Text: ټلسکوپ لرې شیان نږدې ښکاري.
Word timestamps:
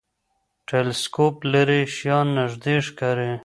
ټلسکوپ 0.67 1.35
لرې 1.51 1.81
شیان 1.95 2.27
نږدې 2.37 2.75
ښکاري. 2.87 3.31